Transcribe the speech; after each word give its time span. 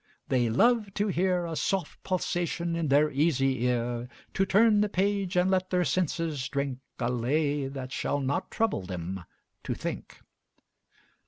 They 0.29 0.49
"Love 0.49 0.91
to 0.95 1.09
hear 1.09 1.45
A 1.45 1.55
soft 1.55 2.01
pulsation 2.01 2.75
in 2.75 2.87
their 2.87 3.11
easy 3.11 3.65
ear; 3.65 4.09
To 4.33 4.47
turn 4.47 4.81
the 4.81 4.89
page, 4.89 5.35
and 5.35 5.51
let 5.51 5.69
their 5.69 5.85
senses 5.85 6.49
drink 6.49 6.79
A 6.97 7.11
lay 7.11 7.67
that 7.67 7.91
shall 7.91 8.19
not 8.19 8.49
trouble 8.49 8.81
them 8.81 9.25
to 9.63 9.75
think." 9.75 10.21